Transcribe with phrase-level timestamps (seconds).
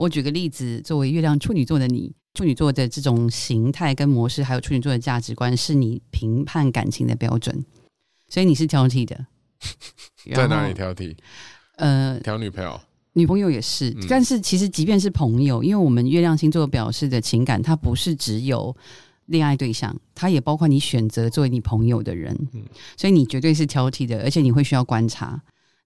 [0.00, 7.62] 我举个例子，作为月亮处女座的你，处女座的这种形态跟模式，还有处女座的价值观，是你评判感情的标准，
[8.26, 9.26] 所以你是挑剔的。
[10.34, 10.72] 在哪里？
[10.72, 11.14] 挑剔？
[11.76, 12.80] 呃，挑女朋友。
[13.12, 18.74] 女朋友也是，嗯但是其实即便是朋友，因为我们月亮星座表示的情感，它不是只有
[19.26, 22.62] 恋爱对象，它也包括你选择作为你朋友的人，嗯
[22.96, 25.42] 所以你绝对是挑剔的，而且你会需要观察。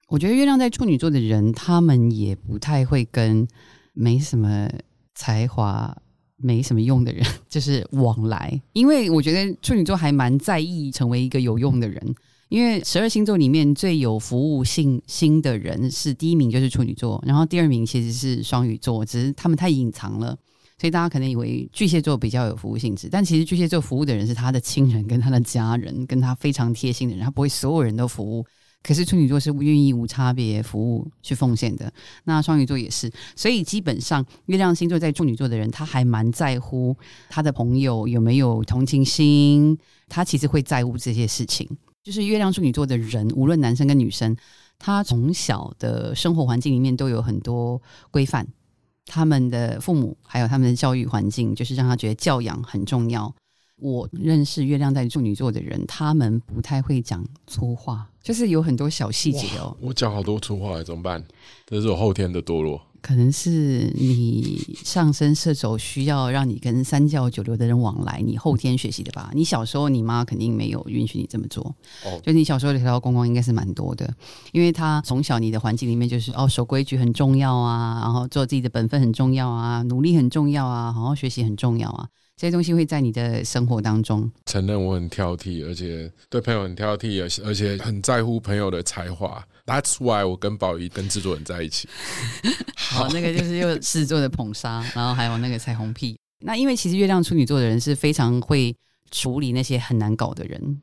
[0.07, 3.49] 我觉得月亮在处女座的人，他们也不太会跟
[3.95, 4.69] 没什么
[5.15, 5.97] 才华、
[6.37, 12.15] 没什么用的人 就是往来，因为我觉得处女座还蛮在意成为一个有用的人。
[12.51, 20.37] 因为十二星座里面最有服务性心的人是第一名就是处女座，然后第二名其实是双鱼座，只是他们太隐藏了，
[20.79, 28.45] 所以大家可能以为巨蟹座比较有服务性质，但其实巨蟹座服务的人是他的亲人跟他的家人，跟他非常贴心的人，他不会所有人都服务。
[28.85, 31.91] 可是处女座是愿意无差别服务去奉献的，
[32.25, 36.95] 那双鱼座也是，所以基本上月亮星座在处女座的人，他还蛮在乎
[37.31, 41.67] 他的朋友有没有同情心，他其实会在乎这些事情。
[42.03, 44.37] 就是月亮处女座的人，无论男生跟女生，
[44.79, 48.47] 他从小的生活环境里面都有很多规范，
[49.07, 53.35] 他们的父母还有他们的教育环境，就是让他觉得教养很重要。
[53.77, 59.77] 我认识月亮在处女座的人，他们不太会讲粗话，就是有很多小细节哦。
[59.81, 61.23] 我讲好多粗话，怎么办？
[61.67, 62.81] 这是我后天的堕落。
[63.03, 69.31] 可能是你上升射手需要让你跟三教九流的人往来，你后天学习的吧？
[69.35, 71.63] 你小时候你妈肯定没有允许你这么做，
[72.07, 74.11] 哦就你小时候的条条框框应该是蛮多的，
[74.53, 84.31] 因为他从小你的环境里面就是哦守规矩很重要啊，然后做自己的本分很重要啊，努力很重要啊，好好学习很重要啊，这些东西会在你的生活当中。
[84.47, 89.45] 承认我很挑剔，而且对朋友很挑剔，而且而且很在在乎朋友的才华。
[89.67, 91.89] That's why 我跟宝仪跟制作人在一起。
[92.77, 96.17] 好，那个就是又狮子座的捧杀，然后还有那个彩虹屁。
[96.45, 98.73] 那因为其实月亮处女座的人是非常会
[99.11, 100.81] 处理那些很难搞的人，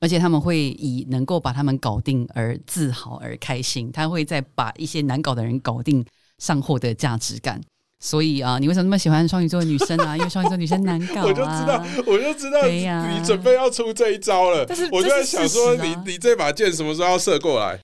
[0.00, 3.90] 而且他们会以能够把他们搞定而自豪而开心。
[3.90, 6.04] 他会在把一些难搞的人搞定
[6.36, 7.58] 上获得价值感。
[8.04, 10.14] 所以啊，你为什么那么喜欢双鱼座的女生啊？
[10.18, 11.24] 因为双鱼座女生难搞啊。
[11.24, 14.86] 我就知道，我就知道你准备要出这一招了但是。
[14.92, 17.72] 我就在想说，你你这把剑什么时候要射过来？